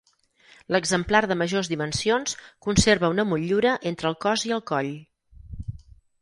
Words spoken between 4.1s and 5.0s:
el cos i el coll.